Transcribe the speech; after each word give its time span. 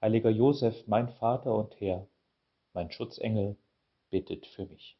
heiliger 0.00 0.30
Josef, 0.30 0.86
mein 0.86 1.08
Vater 1.08 1.54
und 1.54 1.80
Herr, 1.80 2.06
mein 2.72 2.90
Schutzengel, 2.90 3.56
bittet 4.10 4.46
für 4.46 4.66
mich. 4.66 4.96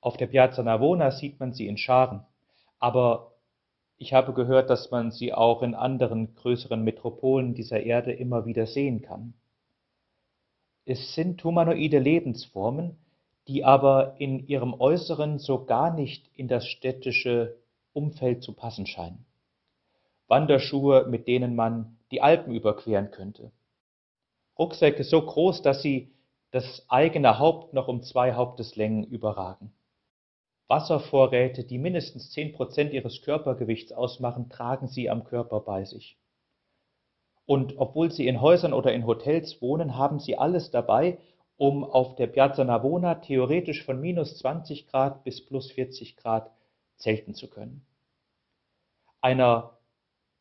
Auf 0.00 0.16
der 0.16 0.26
Piazza 0.26 0.62
Navona 0.62 1.10
sieht 1.10 1.40
man 1.40 1.52
sie 1.52 1.66
in 1.66 1.78
Scharen, 1.78 2.24
aber 2.78 3.32
ich 3.96 4.12
habe 4.12 4.32
gehört, 4.32 4.70
dass 4.70 4.90
man 4.90 5.12
sie 5.12 5.32
auch 5.32 5.62
in 5.62 5.74
anderen 5.74 6.34
größeren 6.34 6.82
Metropolen 6.82 7.54
dieser 7.54 7.80
Erde 7.80 8.12
immer 8.12 8.44
wieder 8.44 8.66
sehen 8.66 9.02
kann. 9.02 9.34
Es 10.84 11.14
sind 11.14 11.42
humanoide 11.42 11.98
Lebensformen, 11.98 12.98
die 13.48 13.64
aber 13.64 14.16
in 14.18 14.46
ihrem 14.46 14.74
Äußeren 14.74 15.38
so 15.38 15.64
gar 15.64 15.94
nicht 15.94 16.28
in 16.34 16.48
das 16.48 16.66
städtische 16.66 17.56
Umfeld 17.92 18.42
zu 18.42 18.52
passen 18.52 18.86
scheinen. 18.86 19.24
Wanderschuhe, 20.26 21.06
mit 21.08 21.28
denen 21.28 21.54
man 21.54 21.96
die 22.14 22.22
Alpen 22.22 22.54
überqueren 22.54 23.10
könnte. 23.10 23.50
Rucksäcke 24.56 25.02
so 25.02 25.20
groß, 25.20 25.62
dass 25.62 25.82
sie 25.82 26.12
das 26.52 26.86
eigene 26.88 27.40
Haupt 27.40 27.74
noch 27.74 27.88
um 27.88 28.04
zwei 28.04 28.34
Haupteslängen 28.34 29.02
überragen. 29.02 29.72
Wasservorräte, 30.68 31.64
die 31.64 31.76
mindestens 31.76 32.30
zehn 32.30 32.52
Prozent 32.52 32.92
ihres 32.92 33.22
Körpergewichts 33.22 33.90
ausmachen, 33.90 34.48
tragen 34.48 34.86
sie 34.86 35.10
am 35.10 35.24
Körper 35.24 35.58
bei 35.58 35.84
sich. 35.84 36.16
Und 37.46 37.78
obwohl 37.78 38.12
sie 38.12 38.28
in 38.28 38.40
Häusern 38.40 38.72
oder 38.72 38.92
in 38.92 39.06
Hotels 39.06 39.60
wohnen, 39.60 39.96
haben 39.96 40.20
sie 40.20 40.38
alles 40.38 40.70
dabei, 40.70 41.18
um 41.56 41.82
auf 41.82 42.14
der 42.14 42.28
Piazza 42.28 42.62
Navona 42.62 43.16
theoretisch 43.16 43.82
von 43.82 44.00
minus 44.00 44.38
20 44.38 44.86
Grad 44.86 45.24
bis 45.24 45.44
plus 45.44 45.72
40 45.72 46.16
Grad 46.16 46.52
zelten 46.94 47.34
zu 47.34 47.50
können. 47.50 47.84
Einer 49.20 49.76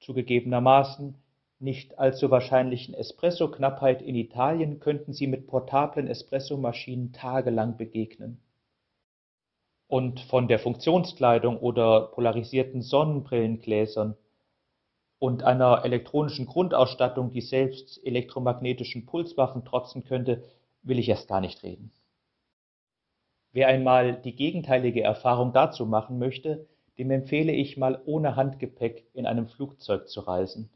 zugegebenermaßen 0.01 1.22
nicht 1.59 1.97
allzu 1.97 2.29
wahrscheinlichen 2.29 2.93
Espresso-Knappheit 2.93 4.01
in 4.01 4.15
Italien 4.15 4.79
könnten 4.79 5.13
sie 5.13 5.27
mit 5.27 5.47
portablen 5.47 6.07
Espressomaschinen 6.07 7.13
tagelang 7.13 7.77
begegnen. 7.77 8.41
Und 9.87 10.19
von 10.19 10.47
der 10.47 10.59
Funktionskleidung 10.59 11.57
oder 11.57 12.07
polarisierten 12.07 12.81
Sonnenbrillengläsern 12.81 14.17
und 15.19 15.43
einer 15.43 15.85
elektronischen 15.85 16.47
Grundausstattung, 16.47 17.31
die 17.31 17.41
selbst 17.41 18.05
elektromagnetischen 18.05 19.05
Pulswaffen 19.05 19.63
trotzen 19.63 20.03
könnte, 20.03 20.43
will 20.81 20.99
ich 20.99 21.07
erst 21.07 21.29
gar 21.29 21.39
nicht 21.39 21.63
reden. 21.63 21.91
Wer 23.53 23.67
einmal 23.67 24.19
die 24.19 24.35
gegenteilige 24.35 25.03
Erfahrung 25.03 25.53
dazu 25.53 25.85
machen 25.85 26.17
möchte, 26.17 26.67
dem 26.97 27.11
empfehle 27.11 27.51
ich 27.51 27.77
mal 27.77 28.01
ohne 28.05 28.35
Handgepäck 28.35 29.05
in 29.13 29.25
einem 29.25 29.47
Flugzeug 29.47 30.09
zu 30.09 30.21
reisen. 30.21 30.69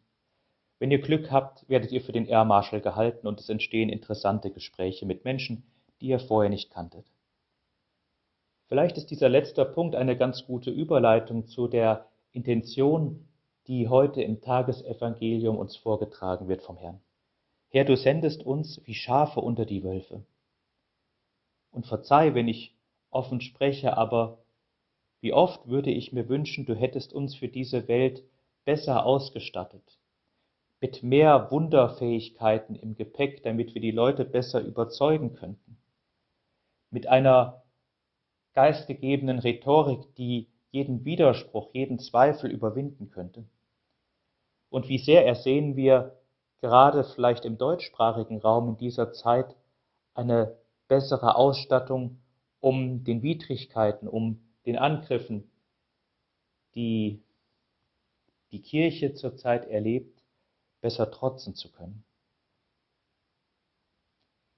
Wenn 0.80 0.92
ihr 0.92 1.02
Glück 1.02 1.32
habt, 1.32 1.68
werdet 1.70 1.92
ihr 1.92 2.02
für 2.02 2.12
den 2.12 2.28
Air 2.28 2.46
Marshal 2.46 2.82
gehalten 2.82 3.28
und 3.28 3.40
es 3.40 3.50
entstehen 3.50 3.90
interessante 3.90 4.52
Gespräche 4.52 5.06
mit 5.06 5.26
Menschen, 5.26 5.64
die 6.02 6.08
ihr 6.08 6.20
vorher 6.20 6.50
nicht 6.50 6.70
kanntet. 6.70 7.06
Vielleicht 8.68 8.98
ist 8.98 9.10
dieser 9.10 9.30
letzte 9.30 9.66
Punkt 9.66 9.96
eine 9.96 10.18
ganz 10.18 10.46
gute 10.46 10.70
Überleitung 10.70 11.48
zu 11.48 11.68
der 11.68 12.08
Intention, 12.32 13.28
die 13.68 13.88
heute 13.88 14.22
im 14.22 14.42
Tagesevangelium 14.42 15.58
uns 15.58 15.76
vorgetragen 15.76 16.48
wird 16.48 16.62
vom 16.62 16.78
Herrn. 16.78 17.02
Herr, 17.70 17.86
du 17.86 17.98
sendest 17.98 18.44
uns 18.44 18.82
wie 18.86 18.94
Schafe 18.94 19.42
unter 19.42 19.66
die 19.66 19.84
Wölfe. 19.84 20.26
Und 21.72 21.86
verzeih, 21.86 22.34
wenn 22.34 22.48
ich 22.48 22.76
offen 23.10 23.42
spreche, 23.42 23.98
aber 23.98 24.40
wie 25.22 25.34
oft 25.34 25.68
würde 25.68 25.92
ich 25.92 26.14
mir 26.14 26.30
wünschen, 26.30 26.66
du 26.66 26.76
hättest 26.76 27.14
uns 27.14 27.36
für 27.36 27.48
diese 27.48 27.88
Welt 27.88 28.24
besser 28.66 29.06
ausgestattet, 29.06 29.98
mit 30.80 31.04
mehr 31.04 31.50
Wunderfähigkeiten 31.52 32.76
im 32.76 32.96
Gepäck, 32.96 33.44
damit 33.44 33.74
wir 33.74 33.82
die 33.82 33.92
Leute 33.92 34.26
besser 34.26 34.62
überzeugen 34.62 35.34
könnten, 35.34 35.78
mit 36.92 37.08
einer 37.08 37.64
geistgegebenen 38.54 39.40
Rhetorik, 39.40 40.16
die 40.16 40.48
jeden 40.72 41.06
Widerspruch, 41.06 41.74
jeden 41.74 42.00
Zweifel 42.00 42.52
überwinden 42.52 43.10
könnte. 43.10 43.46
Und 44.70 44.90
wie 44.90 44.98
sehr 44.98 45.26
ersehen 45.26 45.76
wir 45.76 46.20
gerade 46.62 47.04
vielleicht 47.04 47.46
im 47.46 47.58
deutschsprachigen 47.58 48.40
Raum 48.40 48.70
in 48.70 48.78
dieser 48.78 49.14
Zeit 49.14 49.56
eine 50.14 50.58
bessere 50.88 51.36
Ausstattung, 51.36 52.20
um 52.60 53.04
den 53.04 53.22
Widrigkeiten, 53.22 54.08
um 54.08 54.42
den 54.66 54.78
Angriffen, 54.78 55.50
die 56.76 57.22
die 58.52 58.62
Kirche 58.62 59.14
zurzeit 59.14 59.68
erlebt, 59.68 60.17
besser 60.82 61.12
trotzen 61.12 61.56
zu 61.56 61.72
können. 61.72 62.04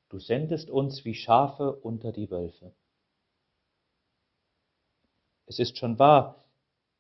Du 0.10 0.20
sendest 0.20 0.70
uns 0.70 1.06
wie 1.06 1.14
Schafe 1.14 1.74
unter 1.74 2.12
die 2.12 2.32
Wölfe. 2.32 2.74
Es 5.46 5.60
ist 5.60 5.78
schon 5.78 6.00
wahr, 6.00 6.44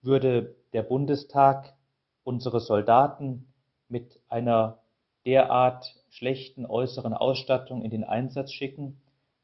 würde 0.01 0.55
der 0.73 0.83
Bundestag 0.83 1.75
unsere 2.23 2.59
Soldaten 2.59 3.51
mit 3.87 4.19
einer 4.29 4.81
derart 5.25 5.95
schlechten 6.09 6.65
äußeren 6.65 7.13
Ausstattung 7.13 7.83
in 7.83 7.91
den 7.91 8.03
Einsatz 8.03 8.51
schicken, 8.51 9.01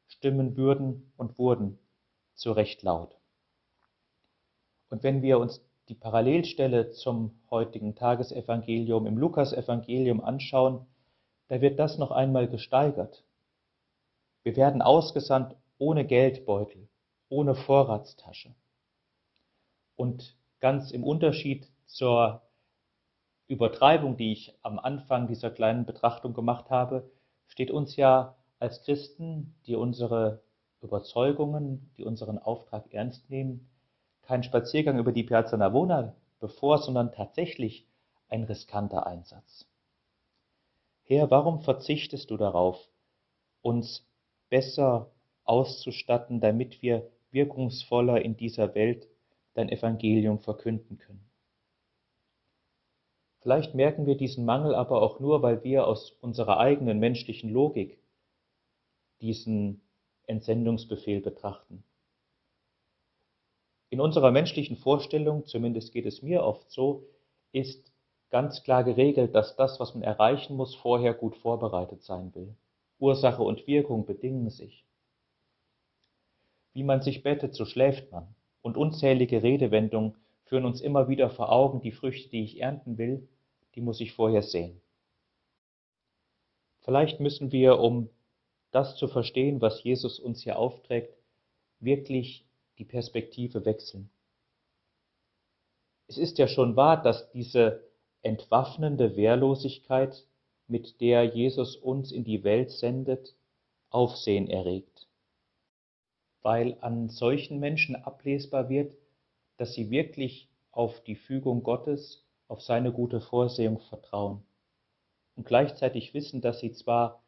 stimmen 0.08 0.56
würden 0.56 1.12
und 1.16 1.38
wurden 1.38 1.78
zu 2.34 2.52
Recht 2.52 2.82
laut. 2.82 3.16
Und 4.88 5.02
wenn 5.02 5.22
wir 5.22 5.38
uns 5.38 5.60
die 5.88 5.94
Parallelstelle 5.94 6.90
zum 6.90 7.38
heutigen 7.50 7.94
Tagesevangelium 7.94 9.06
im 9.06 9.18
Lukasevangelium 9.18 10.20
anschauen, 10.20 10.86
da 11.48 11.60
wird 11.60 11.78
das 11.78 11.98
noch 11.98 12.10
einmal 12.10 12.48
gesteigert. 12.48 13.24
Wir 14.42 14.56
werden 14.56 14.82
ausgesandt 14.82 15.54
ohne 15.78 16.04
Geldbeutel, 16.04 16.88
ohne 17.28 17.54
Vorratstasche. 17.54 18.54
Und 19.94 20.36
ganz 20.60 20.90
im 20.90 21.04
Unterschied 21.04 21.68
zur 21.86 22.42
Übertreibung, 23.48 24.16
die 24.16 24.32
ich 24.32 24.58
am 24.62 24.78
Anfang 24.78 25.28
dieser 25.28 25.50
kleinen 25.50 25.86
Betrachtung 25.86 26.34
gemacht 26.34 26.70
habe, 26.70 27.08
steht 27.46 27.70
uns 27.70 27.96
ja 27.96 28.34
als 28.58 28.82
Christen, 28.82 29.54
die 29.66 29.76
unsere 29.76 30.42
Überzeugungen, 30.82 31.90
die 31.96 32.04
unseren 32.04 32.38
Auftrag 32.38 32.92
ernst 32.92 33.30
nehmen, 33.30 33.68
kein 34.26 34.42
Spaziergang 34.42 34.98
über 34.98 35.12
die 35.12 35.22
Piazza 35.22 35.56
Navona 35.56 36.14
bevor, 36.40 36.78
sondern 36.78 37.12
tatsächlich 37.12 37.86
ein 38.28 38.44
riskanter 38.44 39.06
Einsatz. 39.06 39.66
Herr, 41.04 41.30
warum 41.30 41.60
verzichtest 41.60 42.30
du 42.30 42.36
darauf, 42.36 42.76
uns 43.62 44.04
besser 44.50 45.12
auszustatten, 45.44 46.40
damit 46.40 46.82
wir 46.82 47.08
wirkungsvoller 47.30 48.20
in 48.20 48.36
dieser 48.36 48.74
Welt 48.74 49.08
dein 49.54 49.68
Evangelium 49.68 50.40
verkünden 50.40 50.98
können? 50.98 51.24
Vielleicht 53.40 53.74
merken 53.76 54.06
wir 54.06 54.16
diesen 54.16 54.44
Mangel 54.44 54.74
aber 54.74 55.02
auch 55.02 55.20
nur, 55.20 55.42
weil 55.42 55.62
wir 55.62 55.86
aus 55.86 56.10
unserer 56.20 56.58
eigenen 56.58 56.98
menschlichen 56.98 57.48
Logik 57.50 58.00
diesen 59.20 59.80
Entsendungsbefehl 60.26 61.20
betrachten. 61.20 61.84
In 63.90 64.00
unserer 64.00 64.30
menschlichen 64.30 64.76
Vorstellung, 64.76 65.46
zumindest 65.46 65.92
geht 65.92 66.06
es 66.06 66.22
mir 66.22 66.42
oft 66.42 66.70
so, 66.70 67.04
ist 67.52 67.92
ganz 68.30 68.62
klar 68.62 68.84
geregelt, 68.84 69.34
dass 69.34 69.56
das, 69.56 69.78
was 69.78 69.94
man 69.94 70.02
erreichen 70.02 70.56
muss, 70.56 70.74
vorher 70.74 71.14
gut 71.14 71.36
vorbereitet 71.36 72.02
sein 72.02 72.34
will. 72.34 72.54
Ursache 72.98 73.42
und 73.42 73.66
Wirkung 73.66 74.04
bedingen 74.04 74.50
sich. 74.50 74.84
Wie 76.72 76.82
man 76.82 77.02
sich 77.02 77.22
bettet, 77.22 77.54
so 77.54 77.64
schläft 77.64 78.10
man. 78.10 78.34
Und 78.62 78.76
unzählige 78.76 79.42
Redewendungen 79.42 80.16
führen 80.44 80.64
uns 80.64 80.80
immer 80.80 81.08
wieder 81.08 81.30
vor 81.30 81.52
Augen, 81.52 81.80
die 81.80 81.92
Früchte, 81.92 82.28
die 82.30 82.44
ich 82.44 82.60
ernten 82.60 82.98
will, 82.98 83.28
die 83.74 83.80
muss 83.80 84.00
ich 84.00 84.12
vorher 84.12 84.42
sehen. 84.42 84.80
Vielleicht 86.80 87.20
müssen 87.20 87.52
wir, 87.52 87.78
um 87.78 88.08
das 88.70 88.96
zu 88.96 89.08
verstehen, 89.08 89.60
was 89.60 89.82
Jesus 89.82 90.18
uns 90.18 90.42
hier 90.42 90.58
aufträgt, 90.58 91.16
wirklich 91.80 92.44
die 92.78 92.84
Perspektive 92.84 93.64
wechseln. 93.64 94.10
Es 96.08 96.18
ist 96.18 96.38
ja 96.38 96.46
schon 96.46 96.76
wahr, 96.76 97.02
dass 97.02 97.30
diese 97.32 97.82
entwaffnende 98.22 99.16
Wehrlosigkeit 99.16 100.26
mit 100.68 101.00
der 101.00 101.24
Jesus 101.24 101.76
uns 101.76 102.12
in 102.12 102.24
die 102.24 102.44
Welt 102.44 102.70
sendet, 102.70 103.34
Aufsehen 103.90 104.48
erregt, 104.50 105.06
weil 106.42 106.76
an 106.80 107.08
solchen 107.08 107.60
Menschen 107.60 107.96
ablesbar 107.96 108.68
wird, 108.68 108.96
dass 109.56 109.74
sie 109.74 109.90
wirklich 109.90 110.48
auf 110.72 111.00
die 111.04 111.14
Fügung 111.14 111.62
Gottes, 111.62 112.24
auf 112.48 112.60
seine 112.62 112.92
gute 112.92 113.20
Vorsehung 113.20 113.78
vertrauen 113.80 114.42
und 115.36 115.46
gleichzeitig 115.46 116.14
wissen, 116.14 116.40
dass 116.40 116.60
sie 116.60 116.72
zwar 116.72 117.22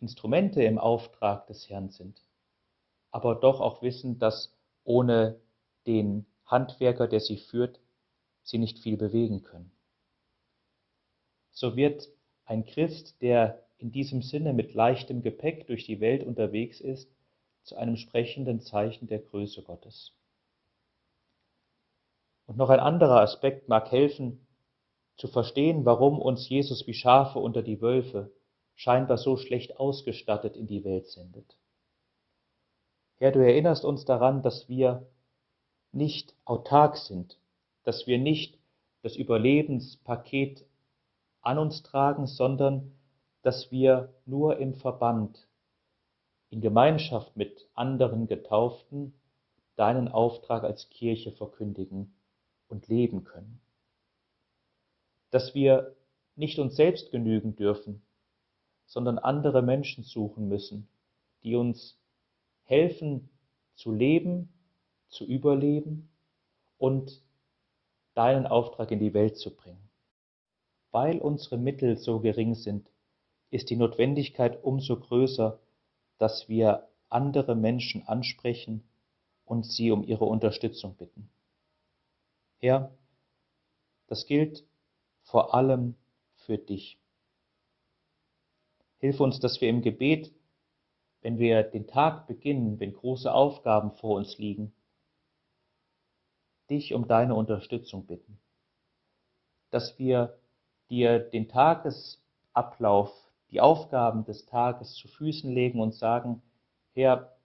Instrumente 0.00 0.62
im 0.64 0.78
Auftrag 0.78 1.46
des 1.46 1.68
Herrn 1.68 1.90
sind, 1.90 2.20
aber 3.10 3.34
doch 3.34 3.60
auch 3.60 3.82
wissen, 3.82 4.18
dass 4.18 4.52
ohne 4.84 5.40
den 5.86 6.26
Handwerker, 6.44 7.08
der 7.08 7.20
sie 7.20 7.36
führt, 7.36 7.80
sie 8.42 8.58
nicht 8.58 8.78
viel 8.78 8.96
bewegen 8.96 9.42
können. 9.42 9.72
So 11.50 11.76
wird 11.76 12.08
ein 12.44 12.64
Christ, 12.64 13.20
der 13.22 13.62
in 13.78 13.92
diesem 13.92 14.22
Sinne 14.22 14.52
mit 14.52 14.74
leichtem 14.74 15.22
Gepäck 15.22 15.66
durch 15.66 15.84
die 15.84 16.00
Welt 16.00 16.24
unterwegs 16.24 16.80
ist, 16.80 17.10
zu 17.62 17.76
einem 17.76 17.96
sprechenden 17.96 18.60
Zeichen 18.60 19.06
der 19.06 19.20
Größe 19.20 19.62
Gottes. 19.62 20.12
Und 22.46 22.56
noch 22.56 22.70
ein 22.70 22.80
anderer 22.80 23.20
Aspekt 23.20 23.68
mag 23.68 23.90
helfen, 23.90 24.46
zu 25.16 25.28
verstehen, 25.28 25.84
warum 25.84 26.20
uns 26.20 26.48
Jesus 26.48 26.86
wie 26.86 26.94
Schafe 26.94 27.38
unter 27.38 27.62
die 27.62 27.80
Wölfe 27.80 28.32
scheinbar 28.74 29.18
so 29.18 29.36
schlecht 29.36 29.78
ausgestattet 29.78 30.56
in 30.56 30.66
die 30.66 30.84
Welt 30.84 31.06
sendet. 31.06 31.56
Herr, 33.22 33.30
du 33.30 33.38
erinnerst 33.38 33.84
uns 33.84 34.04
daran, 34.04 34.42
dass 34.42 34.68
wir 34.68 35.06
nicht 35.92 36.34
autark 36.44 36.96
sind, 36.96 37.38
dass 37.84 38.08
wir 38.08 38.18
nicht 38.18 38.58
das 39.02 39.14
Überlebenspaket 39.14 40.66
an 41.40 41.56
uns 41.58 41.84
tragen, 41.84 42.26
sondern 42.26 42.90
dass 43.42 43.70
wir 43.70 44.12
nur 44.26 44.58
im 44.58 44.74
Verband, 44.74 45.46
in 46.50 46.60
Gemeinschaft 46.60 47.36
mit 47.36 47.68
anderen 47.74 48.26
Getauften 48.26 49.14
deinen 49.76 50.08
Auftrag 50.08 50.64
als 50.64 50.90
Kirche 50.90 51.30
verkündigen 51.30 52.12
und 52.66 52.88
leben 52.88 53.22
können. 53.22 53.60
Dass 55.30 55.54
wir 55.54 55.94
nicht 56.34 56.58
uns 56.58 56.74
selbst 56.74 57.12
genügen 57.12 57.54
dürfen, 57.54 58.02
sondern 58.84 59.20
andere 59.20 59.62
Menschen 59.62 60.02
suchen 60.02 60.48
müssen, 60.48 60.88
die 61.44 61.54
uns 61.54 62.01
helfen 62.64 63.30
zu 63.74 63.92
leben, 63.92 64.52
zu 65.08 65.24
überleben 65.24 66.10
und 66.78 67.22
deinen 68.14 68.46
Auftrag 68.46 68.90
in 68.90 68.98
die 68.98 69.14
Welt 69.14 69.36
zu 69.36 69.54
bringen. 69.54 69.88
Weil 70.90 71.18
unsere 71.18 71.56
Mittel 71.56 71.96
so 71.96 72.20
gering 72.20 72.54
sind, 72.54 72.90
ist 73.50 73.70
die 73.70 73.76
Notwendigkeit 73.76 74.62
umso 74.62 74.98
größer, 74.98 75.58
dass 76.18 76.48
wir 76.48 76.88
andere 77.08 77.54
Menschen 77.54 78.06
ansprechen 78.06 78.82
und 79.44 79.66
sie 79.66 79.90
um 79.90 80.04
ihre 80.04 80.24
Unterstützung 80.24 80.94
bitten. 80.96 81.28
Herr, 82.58 82.94
das 84.06 84.26
gilt 84.26 84.64
vor 85.24 85.54
allem 85.54 85.94
für 86.36 86.58
dich. 86.58 86.98
Hilf 88.98 89.20
uns, 89.20 89.40
dass 89.40 89.60
wir 89.60 89.68
im 89.68 89.82
Gebet, 89.82 90.32
wenn 91.22 91.38
wir 91.38 91.62
den 91.62 91.86
Tag 91.86 92.26
beginnen, 92.26 92.78
wenn 92.80 92.92
große 92.92 93.32
Aufgaben 93.32 93.92
vor 93.92 94.16
uns 94.16 94.38
liegen, 94.38 94.72
dich 96.68 96.94
um 96.94 97.06
deine 97.06 97.34
Unterstützung 97.34 98.06
bitten. 98.06 98.38
Dass 99.70 99.98
wir 99.98 100.36
dir 100.90 101.20
den 101.20 101.48
Tagesablauf, 101.48 103.12
die 103.50 103.60
Aufgaben 103.60 104.24
des 104.24 104.46
Tages 104.46 104.94
zu 104.94 105.08
Füßen 105.08 105.50
legen 105.50 105.80
und 105.80 105.94
sagen, 105.94 106.42
Herr, 106.94 107.36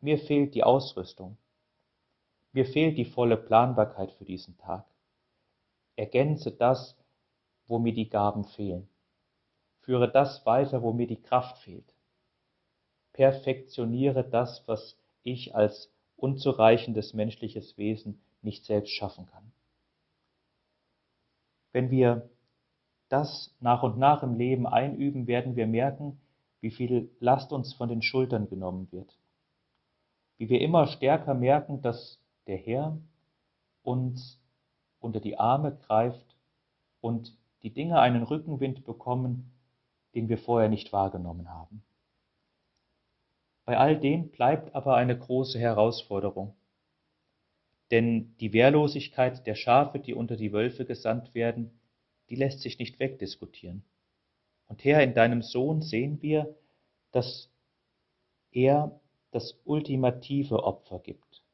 mir 0.00 0.18
fehlt 0.18 0.54
die 0.54 0.64
Ausrüstung, 0.64 1.36
mir 2.52 2.64
fehlt 2.64 2.96
die 2.96 3.04
volle 3.04 3.36
Planbarkeit 3.36 4.12
für 4.12 4.24
diesen 4.24 4.56
Tag. 4.58 4.86
Ergänze 5.96 6.50
das, 6.50 6.96
wo 7.66 7.78
mir 7.78 7.92
die 7.92 8.08
Gaben 8.08 8.44
fehlen. 8.44 8.88
Führe 9.80 10.10
das 10.10 10.44
weiter, 10.46 10.82
wo 10.82 10.92
mir 10.92 11.06
die 11.06 11.20
Kraft 11.20 11.58
fehlt. 11.58 11.94
Perfektioniere 13.20 14.24
das, 14.24 14.62
was 14.66 14.96
ich 15.24 15.54
als 15.54 15.92
unzureichendes 16.16 17.12
menschliches 17.12 17.76
Wesen 17.76 18.18
nicht 18.40 18.64
selbst 18.64 18.92
schaffen 18.92 19.26
kann. 19.26 19.52
Wenn 21.70 21.90
wir 21.90 22.30
das 23.10 23.54
nach 23.60 23.82
und 23.82 23.98
nach 23.98 24.22
im 24.22 24.38
Leben 24.38 24.66
einüben, 24.66 25.26
werden 25.26 25.54
wir 25.54 25.66
merken, 25.66 26.18
wie 26.62 26.70
viel 26.70 27.10
Last 27.20 27.52
uns 27.52 27.74
von 27.74 27.90
den 27.90 28.00
Schultern 28.00 28.48
genommen 28.48 28.88
wird. 28.90 29.14
Wie 30.38 30.48
wir 30.48 30.62
immer 30.62 30.86
stärker 30.86 31.34
merken, 31.34 31.82
dass 31.82 32.18
der 32.46 32.56
Herr 32.56 32.96
uns 33.82 34.40
unter 34.98 35.20
die 35.20 35.38
Arme 35.38 35.76
greift 35.86 36.38
und 37.02 37.36
die 37.64 37.70
Dinge 37.74 38.00
einen 38.00 38.22
Rückenwind 38.22 38.86
bekommen, 38.86 39.52
den 40.14 40.30
wir 40.30 40.38
vorher 40.38 40.70
nicht 40.70 40.90
wahrgenommen 40.94 41.50
haben. 41.50 41.82
Bei 43.70 43.78
all 43.78 44.00
dem 44.00 44.32
bleibt 44.32 44.74
aber 44.74 44.96
eine 44.96 45.16
große 45.16 45.56
Herausforderung. 45.56 46.56
Denn 47.92 48.36
die 48.38 48.52
Wehrlosigkeit 48.52 49.46
der 49.46 49.54
Schafe, 49.54 50.00
die 50.00 50.12
unter 50.12 50.34
die 50.34 50.52
Wölfe 50.52 50.84
gesandt 50.84 51.36
werden, 51.36 51.80
die 52.30 52.34
lässt 52.34 52.62
sich 52.62 52.80
nicht 52.80 52.98
wegdiskutieren. 52.98 53.84
Und 54.66 54.82
Herr, 54.82 55.04
in 55.04 55.14
deinem 55.14 55.40
Sohn 55.42 55.82
sehen 55.82 56.20
wir, 56.20 56.52
dass 57.12 57.48
er 58.50 59.00
das 59.30 59.54
ultimative 59.62 60.64
Opfer 60.64 60.98
gibt. 60.98 61.44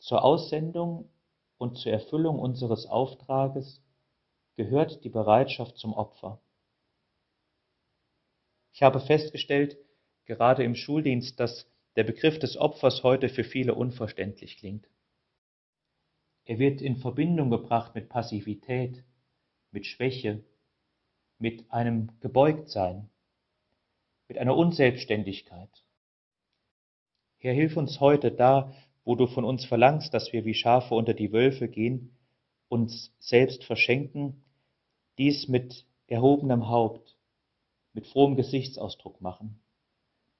Zur 0.00 0.24
Aussendung 0.24 1.08
und 1.58 1.78
zur 1.78 1.92
Erfüllung 1.92 2.40
unseres 2.40 2.86
Auftrages 2.86 3.80
gehört 4.56 5.04
die 5.04 5.10
Bereitschaft 5.10 5.78
zum 5.78 5.92
Opfer. 5.92 6.41
Ich 8.72 8.82
habe 8.82 9.00
festgestellt, 9.00 9.76
gerade 10.24 10.64
im 10.64 10.74
Schuldienst, 10.74 11.38
dass 11.38 11.66
der 11.96 12.04
Begriff 12.04 12.38
des 12.38 12.56
Opfers 12.56 13.02
heute 13.02 13.28
für 13.28 13.44
viele 13.44 13.74
unverständlich 13.74 14.56
klingt. 14.58 14.88
Er 16.44 16.58
wird 16.58 16.80
in 16.80 16.96
Verbindung 16.96 17.50
gebracht 17.50 17.94
mit 17.94 18.08
Passivität, 18.08 19.04
mit 19.70 19.86
Schwäche, 19.86 20.42
mit 21.38 21.70
einem 21.70 22.10
Gebeugtsein, 22.20 23.08
mit 24.28 24.38
einer 24.38 24.56
Unselbstständigkeit. 24.56 25.84
Herr, 27.38 27.52
hilf 27.52 27.76
uns 27.76 28.00
heute 28.00 28.30
da, 28.30 28.72
wo 29.04 29.16
du 29.16 29.26
von 29.26 29.44
uns 29.44 29.64
verlangst, 29.64 30.14
dass 30.14 30.32
wir 30.32 30.44
wie 30.44 30.54
Schafe 30.54 30.94
unter 30.94 31.14
die 31.14 31.32
Wölfe 31.32 31.68
gehen, 31.68 32.16
uns 32.68 33.12
selbst 33.18 33.64
verschenken, 33.64 34.44
dies 35.18 35.48
mit 35.48 35.84
erhobenem 36.06 36.68
Haupt, 36.68 37.11
mit 37.92 38.06
frohem 38.06 38.36
Gesichtsausdruck 38.36 39.20
machen, 39.20 39.60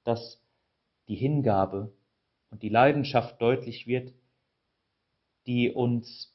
dass 0.03 0.41
die 1.07 1.15
Hingabe 1.15 1.93
und 2.49 2.63
die 2.63 2.69
Leidenschaft 2.69 3.41
deutlich 3.41 3.87
wird, 3.87 4.13
die 5.45 5.71
uns 5.71 6.33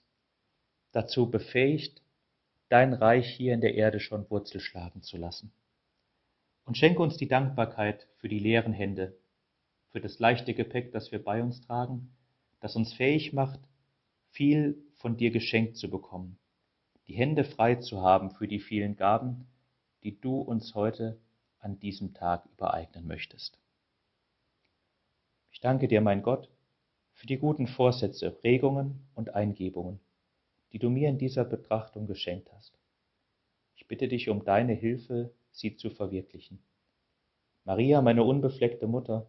dazu 0.93 1.31
befähigt, 1.31 2.03
dein 2.69 2.93
Reich 2.93 3.29
hier 3.35 3.55
in 3.55 3.61
der 3.61 3.75
Erde 3.75 4.01
schon 4.01 4.29
Wurzel 4.31 4.61
schlagen 4.61 5.03
zu 5.03 5.17
lassen. 5.17 5.53
Und 6.65 6.77
schenke 6.77 7.03
uns 7.03 7.17
die 7.17 7.29
Dankbarkeit 7.29 8.07
für 8.19 8.29
die 8.29 8.39
leeren 8.39 8.73
Hände, 8.73 9.17
für 9.91 10.01
das 10.01 10.19
leichte 10.19 10.53
Gepäck, 10.53 10.93
das 10.93 11.11
wir 11.13 11.23
bei 11.23 11.43
uns 11.43 11.63
tragen, 11.63 12.11
das 12.61 12.77
uns 12.77 12.93
fähig 12.93 13.33
macht, 13.33 13.61
viel 14.33 14.77
von 14.97 15.17
dir 15.17 15.31
geschenkt 15.31 15.77
zu 15.77 15.89
bekommen, 15.89 16.39
die 17.07 17.15
Hände 17.15 17.45
frei 17.45 17.77
zu 17.77 18.03
haben 18.03 18.31
für 18.33 18.47
die 18.47 18.61
vielen 18.61 18.97
Gaben, 18.97 19.47
die 20.03 20.21
du 20.21 20.41
uns 20.41 20.75
heute 20.75 21.19
an 21.59 21.79
diesem 21.79 22.15
Tag 22.15 22.45
übereignen 22.47 23.07
möchtest. 23.07 23.59
Ich 25.51 25.61
danke 25.61 25.89
dir, 25.89 26.01
mein 26.01 26.23
Gott, 26.23 26.49
für 27.15 27.27
die 27.27 27.39
guten 27.39 27.67
Vorsätze, 27.67 28.37
Regungen 28.45 29.09
und 29.15 29.35
Eingebungen, 29.35 29.99
die 30.73 30.79
du 30.79 30.89
mir 30.89 31.09
in 31.09 31.19
dieser 31.19 31.45
Betrachtung 31.45 32.07
geschenkt 32.07 32.53
hast. 32.53 32.79
Ich 33.75 33.89
bitte 33.89 34.07
dich 34.07 34.29
um 34.29 34.45
deine 34.45 34.75
Hilfe, 34.75 35.33
sie 35.51 35.77
zu 35.77 35.91
verwirklichen. 35.91 36.63
Maria, 37.65 38.01
meine 38.03 38.23
unbefleckte 38.23 38.87
Mutter, 38.87 39.29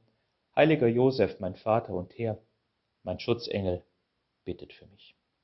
heiliger 0.55 0.87
Josef, 0.87 1.39
mein 1.39 1.55
Vater 1.55 1.93
und 1.93 2.17
Herr, 2.17 2.39
mein 3.03 3.19
Schutzengel, 3.19 3.83
bittet 4.45 4.73
für 4.73 4.85
mich. 4.87 5.15